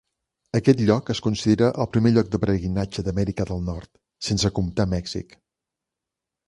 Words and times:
Aquest 0.59 0.79
lloc 0.85 1.11
es 1.13 1.19
considera 1.25 1.69
el 1.85 1.89
primer 1.97 2.13
lloc 2.15 2.31
de 2.35 2.39
pelegrinatge 2.45 3.05
d'Amèrica 3.09 3.49
del 3.51 3.63
Nord, 3.69 3.93
sense 4.31 4.53
comptar 4.59 4.91
Mèxic. 4.97 5.41